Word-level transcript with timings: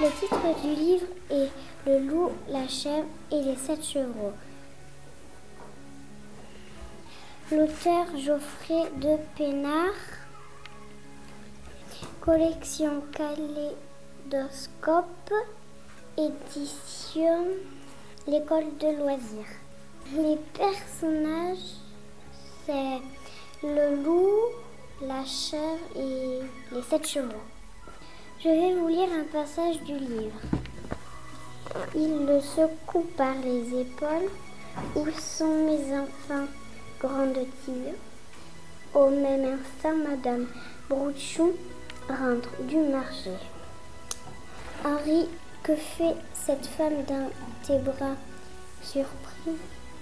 Le 0.00 0.10
titre 0.10 0.62
du 0.62 0.74
livre 0.74 1.06
est 1.30 1.50
Le 1.86 2.00
loup, 2.00 2.32
la 2.48 2.66
chèvre 2.68 3.06
et 3.32 3.40
les 3.40 3.56
sept 3.56 3.82
chevreaux. 3.82 4.34
L'auteur 7.50 8.06
Geoffrey 8.18 8.90
de 9.00 9.16
Pénard, 9.34 9.94
collection 12.20 13.02
Kaléidoscope, 13.12 15.32
édition 16.16 17.46
L'école 18.26 18.76
de 18.80 18.86
loisirs. 18.98 19.54
Les 20.16 20.38
personnages, 20.54 21.76
c'est 22.64 23.00
le 23.62 24.02
loup, 24.02 24.30
la 25.02 25.24
chèvre 25.24 25.78
et 25.96 26.40
les 26.72 26.82
sept 26.82 27.06
chevaux. 27.06 27.44
Je 28.42 28.48
vais 28.48 28.74
vous 28.74 28.88
lire 28.88 29.08
un 29.12 29.24
passage 29.24 29.80
du 29.82 29.98
livre. 29.98 30.40
Il 31.94 32.26
le 32.26 32.40
secoue 32.40 33.06
par 33.16 33.34
les 33.42 33.80
épaules. 33.80 34.30
Où 34.96 35.06
sont 35.18 35.66
mes 35.66 35.96
enfants 35.96 36.48
gronde-t-il. 37.00 37.94
Au 38.94 39.10
même 39.10 39.58
instant, 39.58 39.96
Madame 40.08 40.46
Brouchon 40.88 41.52
rentre 42.08 42.62
du 42.62 42.78
marché. 42.78 43.30
Henri, 44.84 45.28
que 45.64 45.74
fait 45.74 46.14
cette 46.34 46.66
femme 46.66 47.02
dans 47.08 47.30
tes 47.66 47.78
bras? 47.78 48.16
Surpris, 48.82 49.56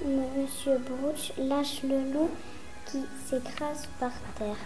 Monsieur 0.04 0.76
Brouch 0.78 1.32
lâche 1.38 1.84
le 1.84 2.12
loup 2.12 2.30
qui 2.84 2.98
s'écrase 3.24 3.88
par 4.00 4.10
terre. 4.36 4.56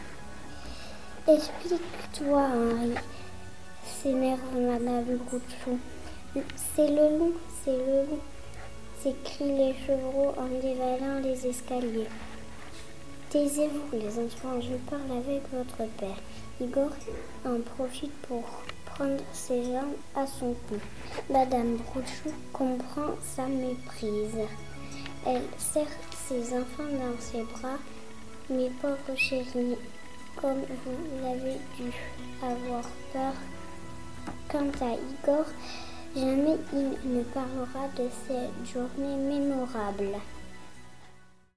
Explique-toi, 1.28 2.40
Henri 2.40 2.94
s'énerve 3.84 4.40
Madame 4.54 5.18
Grouchon. 5.18 5.78
C'est 6.56 6.88
le 6.88 7.18
loup, 7.18 7.34
c'est 7.62 7.76
le 7.76 8.08
loup, 8.08 8.20
s'écrient 9.02 9.58
les 9.58 9.74
chevreaux 9.86 10.32
en 10.38 10.48
dévalant 10.62 11.20
les 11.22 11.46
escaliers. 11.46 12.08
Taisez-vous, 13.28 13.98
les 13.98 14.18
enfants, 14.18 14.62
je 14.62 14.76
parle 14.88 15.18
avec 15.18 15.42
votre 15.52 15.90
père. 15.98 16.16
Igor 16.58 16.90
en 17.44 17.60
profite 17.60 18.14
pour 18.22 18.44
prendre 18.96 19.22
ses 19.32 19.62
jambes 19.64 19.96
à 20.14 20.26
son 20.26 20.54
cou. 20.68 20.76
Madame 21.30 21.76
Brouchon 21.76 22.30
comprend 22.52 23.14
sa 23.22 23.46
méprise. 23.46 24.46
Elle 25.26 25.42
serre 25.58 25.84
ses 26.26 26.54
enfants 26.54 26.90
dans 26.92 27.20
ses 27.20 27.42
bras. 27.42 27.78
Mes 28.48 28.70
pauvres 28.80 29.16
chéris, 29.16 29.76
comme 30.40 30.62
vous 30.84 31.26
avez 31.26 31.56
dû 31.76 31.92
avoir 32.42 32.82
peur 33.12 33.32
Quant 34.48 34.70
à 34.80 34.92
Igor, 34.94 35.44
jamais 36.14 36.56
il 36.72 37.16
ne 37.16 37.22
parlera 37.22 37.88
de 37.96 38.08
cette 38.26 38.72
journée 38.72 39.16
mémorable. 39.16 40.16